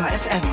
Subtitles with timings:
[0.00, 0.49] Detektor FM.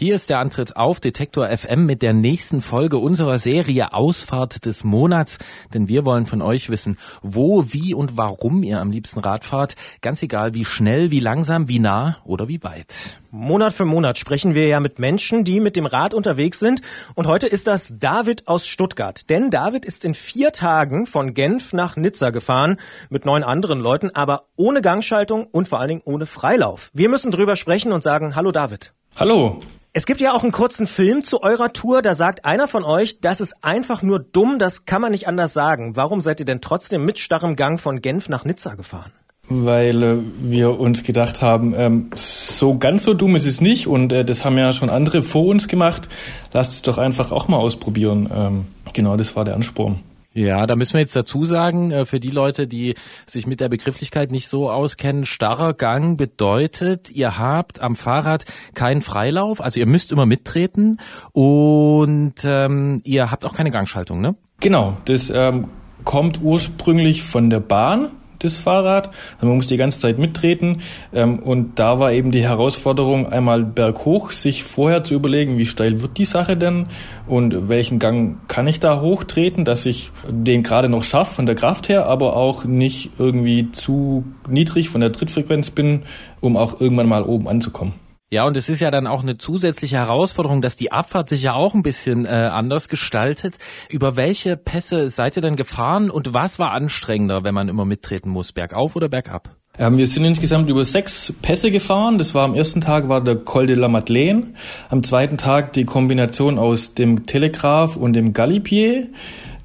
[0.00, 4.82] Hier ist der Antritt auf Detektor FM mit der nächsten Folge unserer Serie Ausfahrt des
[4.82, 5.36] Monats.
[5.74, 9.76] Denn wir wollen von euch wissen, wo, wie und warum ihr am liebsten Rad fahrt.
[10.00, 13.20] Ganz egal, wie schnell, wie langsam, wie nah oder wie weit.
[13.30, 16.80] Monat für Monat sprechen wir ja mit Menschen, die mit dem Rad unterwegs sind.
[17.14, 19.28] Und heute ist das David aus Stuttgart.
[19.28, 24.08] Denn David ist in vier Tagen von Genf nach Nizza gefahren mit neun anderen Leuten,
[24.14, 26.88] aber ohne Gangschaltung und vor allen Dingen ohne Freilauf.
[26.94, 28.94] Wir müssen drüber sprechen und sagen, hallo David.
[29.14, 29.60] Hallo.
[29.92, 33.20] Es gibt ja auch einen kurzen Film zu eurer Tour, da sagt einer von euch,
[33.20, 35.96] das ist einfach nur dumm, das kann man nicht anders sagen.
[35.96, 39.10] Warum seid ihr denn trotzdem mit starrem Gang von Genf nach Nizza gefahren?
[39.48, 44.12] Weil äh, wir uns gedacht haben, ähm, so ganz so dumm ist es nicht und
[44.12, 46.08] äh, das haben ja schon andere vor uns gemacht.
[46.52, 48.30] Lasst es doch einfach auch mal ausprobieren.
[48.32, 49.98] Ähm, genau, das war der Ansporn.
[50.32, 52.94] Ja, da müssen wir jetzt dazu sagen, äh, für die Leute, die
[53.26, 59.02] sich mit der Begrifflichkeit nicht so auskennen, starrer Gang bedeutet, ihr habt am Fahrrad keinen
[59.02, 60.98] Freilauf, also ihr müsst immer mittreten
[61.32, 64.36] und ähm, ihr habt auch keine Gangschaltung, ne?
[64.60, 65.68] Genau, das ähm,
[66.04, 68.12] kommt ursprünglich von der Bahn
[68.44, 69.10] das Fahrrad.
[69.36, 70.78] Also man muss die ganze Zeit mittreten.
[71.12, 76.02] Ähm, und da war eben die Herausforderung, einmal berghoch, sich vorher zu überlegen, wie steil
[76.02, 76.86] wird die Sache denn
[77.26, 81.54] und welchen Gang kann ich da hochtreten, dass ich den gerade noch schaffe von der
[81.54, 86.02] Kraft her, aber auch nicht irgendwie zu niedrig von der Trittfrequenz bin,
[86.40, 88.09] um auch irgendwann mal oben anzukommen.
[88.32, 91.54] Ja, und es ist ja dann auch eine zusätzliche Herausforderung, dass die Abfahrt sich ja
[91.54, 93.58] auch ein bisschen äh, anders gestaltet.
[93.88, 98.30] Über welche Pässe seid ihr denn gefahren und was war anstrengender, wenn man immer mittreten
[98.30, 99.56] muss, bergauf oder bergab?
[99.80, 102.18] Ähm, wir sind insgesamt über sechs Pässe gefahren.
[102.18, 104.54] Das war am ersten Tag war der Col de la Madeleine,
[104.90, 109.08] am zweiten Tag die Kombination aus dem Telegraph und dem Galipier.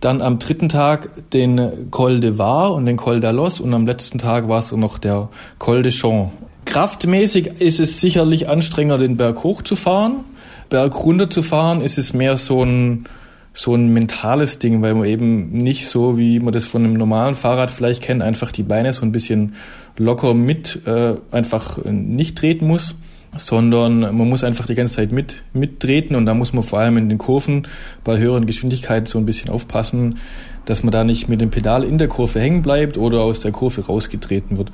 [0.00, 4.16] Dann am dritten Tag den Col de Var und den Col d'Alos und am letzten
[4.16, 6.32] Tag war es noch der Col de Champs.
[6.74, 10.24] Kraftmäßig ist es sicherlich anstrengender, den Berg hoch zu fahren.
[10.70, 13.04] Berg runter zu fahren ist es mehr so ein,
[13.52, 17.36] so ein mentales Ding, weil man eben nicht so, wie man das von einem normalen
[17.36, 19.54] Fahrrad vielleicht kennt, einfach die Beine so ein bisschen
[19.98, 22.96] locker mit äh, einfach nicht treten muss,
[23.36, 26.96] sondern man muss einfach die ganze Zeit mit mittreten und da muss man vor allem
[26.96, 27.68] in den Kurven
[28.02, 30.18] bei höheren Geschwindigkeiten so ein bisschen aufpassen,
[30.64, 33.52] dass man da nicht mit dem Pedal in der Kurve hängen bleibt oder aus der
[33.52, 34.72] Kurve rausgetreten wird.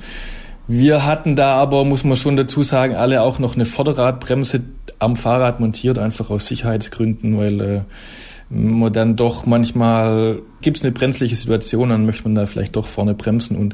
[0.73, 4.61] Wir hatten da aber, muss man schon dazu sagen, alle auch noch eine Vorderradbremse
[4.99, 7.81] am Fahrrad montiert, einfach aus Sicherheitsgründen, weil äh,
[8.49, 12.87] man dann doch manchmal gibt es eine brenzliche Situation, dann möchte man da vielleicht doch
[12.87, 13.73] vorne bremsen und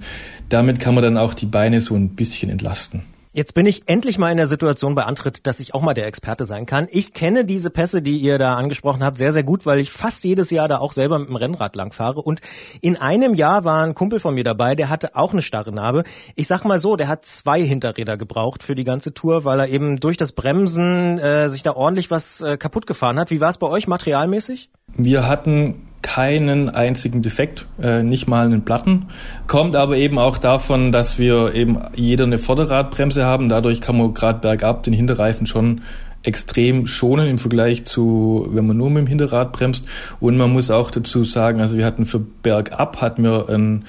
[0.50, 3.04] damit kann man dann auch die Beine so ein bisschen entlasten.
[3.38, 6.08] Jetzt bin ich endlich mal in der Situation bei Antritt, dass ich auch mal der
[6.08, 6.88] Experte sein kann.
[6.90, 10.24] Ich kenne diese Pässe, die ihr da angesprochen habt, sehr, sehr gut, weil ich fast
[10.24, 12.20] jedes Jahr da auch selber mit dem Rennrad langfahre.
[12.20, 12.42] Und
[12.82, 16.04] in einem Jahr war ein Kumpel von mir dabei, der hatte auch eine starre Narbe.
[16.34, 19.68] Ich sag mal so, der hat zwei Hinterräder gebraucht für die ganze Tour, weil er
[19.68, 23.30] eben durch das Bremsen äh, sich da ordentlich was äh, kaputt gefahren hat.
[23.30, 24.72] Wie war es bei euch materialmäßig?
[24.96, 29.08] Wir hatten keinen einzigen Defekt, äh, nicht mal einen Platten.
[29.46, 33.50] Kommt aber eben auch davon, dass wir eben jeder eine Vorderradbremse haben.
[33.50, 35.82] Dadurch kann man gerade bergab den Hinterreifen schon
[36.24, 39.84] extrem schonen im Vergleich zu, wenn man nur mit dem Hinterrad bremst.
[40.22, 43.84] Und man muss auch dazu sagen, also wir hatten für bergab hatten wir ein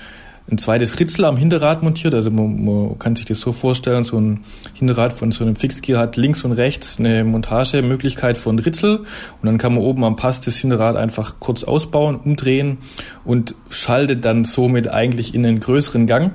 [0.51, 2.15] ein zweites Ritzel am Hinterrad montiert.
[2.15, 4.41] Also man, man, kann sich das so vorstellen, so ein
[4.75, 9.07] Hinterrad von so einem Fixgear hat links und rechts eine Montagemöglichkeit von Ritzel und
[9.43, 12.79] dann kann man oben am Pass das Hinterrad einfach kurz ausbauen, umdrehen
[13.25, 16.33] und schaltet dann somit eigentlich in einen größeren Gang.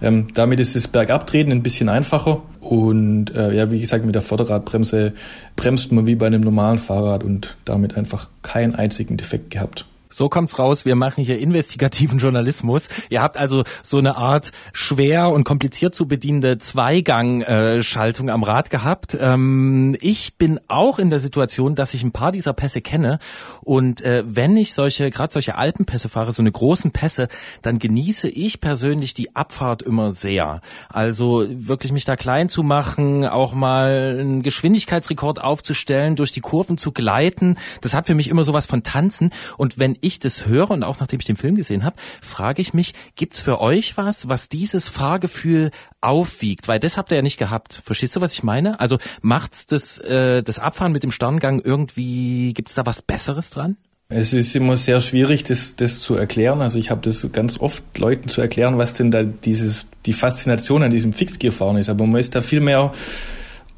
[0.00, 4.22] Ähm, damit ist das Bergabtreten ein bisschen einfacher und äh, ja, wie gesagt, mit der
[4.22, 5.14] Vorderradbremse
[5.56, 9.86] bremst man wie bei einem normalen Fahrrad und damit einfach keinen einzigen Defekt gehabt.
[10.18, 12.88] So kommt's raus, wir machen hier investigativen Journalismus.
[13.08, 19.16] Ihr habt also so eine Art schwer und kompliziert zu bedienende Zweigang-Schaltung am Rad gehabt.
[19.20, 23.20] Ähm, ich bin auch in der Situation, dass ich ein paar dieser Pässe kenne
[23.60, 27.28] und äh, wenn ich solche, gerade solche Alpenpässe fahre, so eine großen Pässe,
[27.62, 30.62] dann genieße ich persönlich die Abfahrt immer sehr.
[30.88, 36.76] Also wirklich mich da klein zu machen, auch mal einen Geschwindigkeitsrekord aufzustellen, durch die Kurven
[36.76, 40.82] zu gleiten, das hat für mich immer sowas von Tanzen und wenn das höre und
[40.82, 44.48] auch nachdem ich den Film gesehen habe, frage ich mich, gibt's für euch was, was
[44.48, 45.70] dieses Fahrgefühl
[46.00, 46.68] aufwiegt?
[46.68, 47.82] Weil das habt ihr ja nicht gehabt.
[47.84, 48.80] Verstehst du, was ich meine?
[48.80, 53.76] Also macht's das, äh, das Abfahren mit dem Sterngang irgendwie, gibt's da was Besseres dran?
[54.10, 56.62] Es ist immer sehr schwierig, das, das zu erklären.
[56.62, 60.82] Also ich habe das ganz oft Leuten zu erklären, was denn da dieses, die Faszination
[60.82, 61.90] an diesem Fixgefahren ist.
[61.90, 62.90] Aber man ist da viel mehr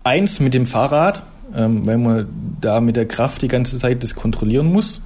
[0.04, 2.28] eins mit dem Fahrrad, ähm, weil man
[2.60, 5.02] da mit der Kraft die ganze Zeit das kontrollieren muss.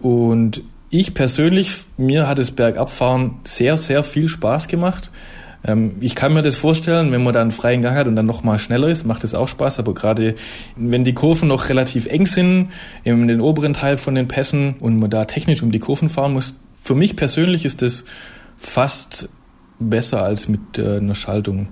[0.00, 5.10] Und ich persönlich, mir hat das Bergabfahren sehr, sehr viel Spaß gemacht,
[5.64, 8.26] Ähm, ich kann mir das vorstellen, wenn man dann einen freien Gang hat und dann
[8.26, 9.78] noch mal schneller ist, macht es auch Spaß.
[9.78, 10.34] Aber gerade
[10.76, 12.70] wenn die Kurven noch relativ eng sind,
[13.04, 16.32] in den oberen Teil von den Pässen und man da technisch um die Kurven fahren
[16.32, 18.04] muss, für mich persönlich ist das
[18.56, 19.28] fast
[19.78, 21.68] besser als mit äh, einer Schaltung.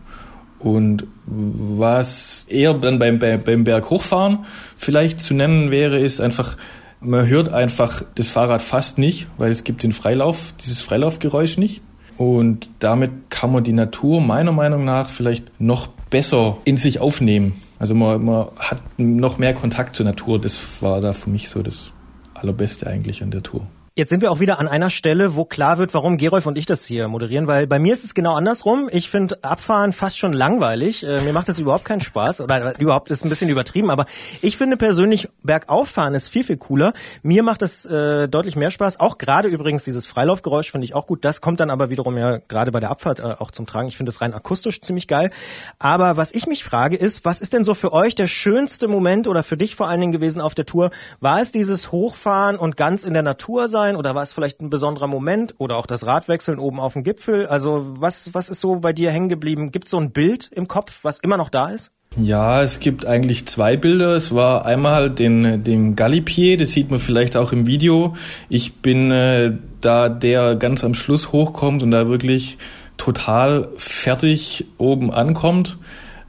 [0.59, 4.41] Und was eher dann beim, beim Berg hochfahren
[4.77, 6.57] vielleicht zu nennen wäre, ist einfach,
[7.01, 11.83] man hört einfach das Fahrrad fast nicht, weil es gibt den Freilauf, dieses Freilaufgeräusch nicht.
[12.17, 17.61] Und damit kann man die Natur meiner Meinung nach vielleicht noch besser in sich aufnehmen.
[17.79, 20.41] Also man, man hat noch mehr Kontakt zur Natur.
[20.41, 21.93] Das war da für mich so das
[22.35, 23.67] Allerbeste eigentlich an der Tour.
[23.99, 26.67] Jetzt sind wir auch wieder an einer Stelle, wo klar wird, warum Gerolf und ich
[26.67, 28.89] das hier moderieren, weil bei mir ist es genau andersrum.
[28.93, 31.03] Ich finde Abfahren fast schon langweilig.
[31.03, 34.07] Äh, mir macht das überhaupt keinen Spaß oder überhaupt ist ein bisschen übertrieben, aber
[34.41, 36.93] ich finde persönlich Bergauffahren ist viel, viel cooler.
[37.25, 39.01] Mir macht das äh, deutlich mehr Spaß.
[39.01, 41.25] Auch gerade übrigens dieses Freilaufgeräusch finde ich auch gut.
[41.25, 43.89] Das kommt dann aber wiederum ja gerade bei der Abfahrt äh, auch zum Tragen.
[43.89, 45.33] Ich finde das rein akustisch ziemlich geil.
[45.81, 49.27] Aber was ich mich frage ist, was ist denn so für euch der schönste Moment
[49.27, 50.93] oder für dich vor allen Dingen gewesen auf der Tour?
[51.19, 53.88] War es dieses Hochfahren und ganz in der Natur sein?
[53.89, 57.05] Sein oder war es vielleicht ein besonderer Moment oder auch das Radwechseln oben auf dem
[57.05, 57.47] Gipfel?
[57.47, 59.73] Also was, was ist so bei dir hängen geblieben?
[59.73, 61.93] Gibt es so ein Bild im Kopf, was immer noch da ist?
[62.17, 64.15] Ja, es gibt eigentlich zwei Bilder.
[64.17, 68.15] Es war einmal den, den Galipier, das sieht man vielleicht auch im Video.
[68.49, 72.59] Ich bin äh, da, der ganz am Schluss hochkommt und da wirklich
[72.97, 75.79] total fertig oben ankommt.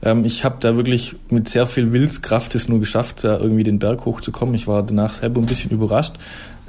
[0.02, 3.78] Ähm, ich habe da wirklich mit sehr viel Willenskraft es nur geschafft, da irgendwie den
[3.78, 4.54] Berg hochzukommen.
[4.54, 6.14] Ich war danach selber ein bisschen überrascht.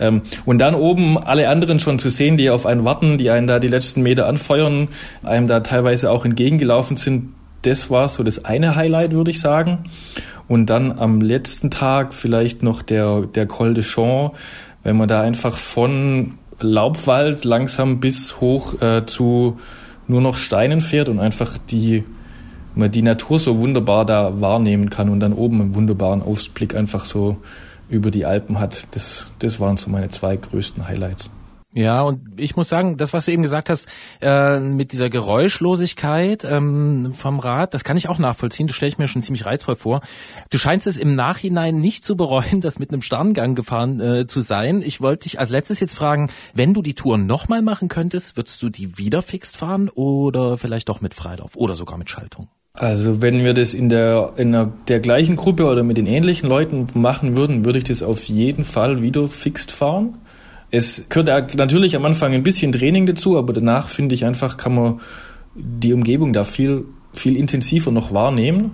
[0.02, 3.48] Ähm, und dann oben alle anderen schon zu sehen, die auf einen warten, die einen
[3.48, 4.90] da die letzten Meter anfeuern,
[5.24, 7.30] einem da teilweise auch entgegengelaufen sind,
[7.62, 9.84] das war so das eine Highlight, würde ich sagen.
[10.48, 14.34] Und dann am letzten Tag vielleicht noch der, der Col de Champ,
[14.84, 19.60] wenn man da einfach von Laubwald langsam bis hoch äh, zu
[20.08, 22.04] nur noch Steinen fährt und einfach die,
[22.76, 27.06] man die Natur so wunderbar da wahrnehmen kann und dann oben einen wunderbaren Ausblick einfach
[27.06, 27.38] so
[27.92, 28.88] über die Alpen hat.
[28.96, 31.30] Das, das waren so meine zwei größten Highlights.
[31.74, 33.88] Ja, und ich muss sagen, das, was du eben gesagt hast,
[34.20, 38.68] äh, mit dieser Geräuschlosigkeit ähm, vom Rad, das kann ich auch nachvollziehen.
[38.68, 40.02] Das stelle ich mir schon ziemlich reizvoll vor.
[40.50, 44.42] Du scheinst es im Nachhinein nicht zu bereuen, das mit einem Sterngang gefahren äh, zu
[44.42, 44.82] sein.
[44.82, 48.62] Ich wollte dich als letztes jetzt fragen, wenn du die Tour nochmal machen könntest, würdest
[48.62, 52.50] du die wieder fixt fahren oder vielleicht doch mit Freilauf oder sogar mit Schaltung?
[52.74, 56.48] Also wenn wir das in der, in der, der gleichen Gruppe oder mit den ähnlichen
[56.48, 60.20] Leuten machen würden, würde ich das auf jeden Fall wieder fixt fahren.
[60.72, 64.74] Es gehört natürlich am Anfang ein bisschen Training dazu, aber danach finde ich einfach, kann
[64.74, 65.02] man
[65.54, 68.72] die Umgebung da viel, viel intensiver noch wahrnehmen.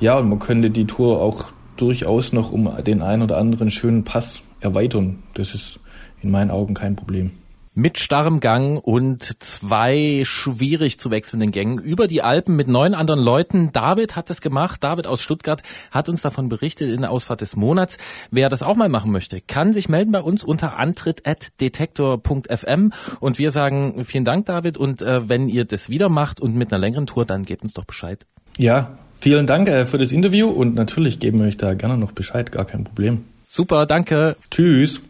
[0.00, 4.04] Ja, und man könnte die Tour auch durchaus noch um den einen oder anderen schönen
[4.04, 5.22] Pass erweitern.
[5.34, 5.80] Das ist
[6.22, 7.32] in meinen Augen kein Problem
[7.74, 13.20] mit starrem Gang und zwei schwierig zu wechselnden Gängen über die Alpen mit neun anderen
[13.20, 13.72] Leuten.
[13.72, 14.82] David hat das gemacht.
[14.84, 17.98] David aus Stuttgart hat uns davon berichtet in der Ausfahrt des Monats.
[18.30, 23.50] Wer das auch mal machen möchte, kann sich melden bei uns unter antritt.detektor.fm und wir
[23.50, 24.78] sagen vielen Dank, David.
[24.78, 27.74] Und äh, wenn ihr das wieder macht und mit einer längeren Tour, dann gebt uns
[27.74, 28.24] doch Bescheid.
[28.56, 32.12] Ja, vielen Dank äh, für das Interview und natürlich geben wir euch da gerne noch
[32.12, 33.24] Bescheid, gar kein Problem.
[33.48, 34.36] Super, danke.
[34.50, 35.02] Tschüss.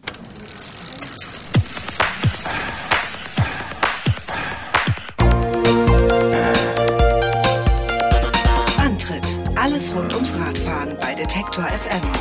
[11.54, 12.13] Detektor FM.